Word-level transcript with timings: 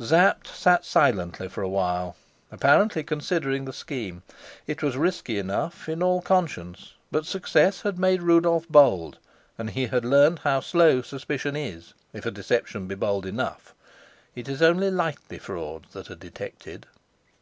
Sapt 0.00 0.46
sat 0.48 0.82
silent 0.82 1.36
for 1.52 1.60
a 1.60 1.68
while, 1.68 2.16
apparently 2.50 3.02
considering 3.04 3.66
the 3.66 3.72
scheme. 3.74 4.22
It 4.66 4.82
was 4.82 4.96
risky 4.96 5.38
enough 5.38 5.90
in 5.90 6.02
all 6.02 6.22
conscience, 6.22 6.94
but 7.12 7.26
success 7.26 7.82
had 7.82 7.98
made 7.98 8.22
Rudolf 8.22 8.66
bold, 8.70 9.18
and 9.58 9.68
he 9.68 9.88
had 9.88 10.06
learnt 10.06 10.38
how 10.38 10.60
slow 10.60 11.02
suspicion 11.02 11.54
is 11.54 11.92
if 12.14 12.24
a 12.24 12.30
deception 12.30 12.86
be 12.88 12.94
bold 12.94 13.26
enough. 13.26 13.74
It 14.34 14.48
is 14.48 14.62
only 14.62 14.90
likely 14.90 15.36
frauds 15.38 15.92
that 15.92 16.10
are 16.10 16.14
detected. 16.14 16.86